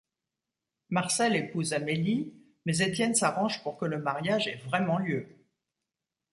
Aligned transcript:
Marcel 0.89 1.35
épouse 1.35 1.73
Amélie, 1.73 2.33
mais 2.65 2.79
Étienne 2.79 3.13
s'arrange 3.13 3.61
pour 3.61 3.77
que 3.77 3.85
le 3.85 3.99
mariage 3.99 4.47
ait 4.47 4.55
vraiment 4.55 4.97
lieu. 4.97 5.29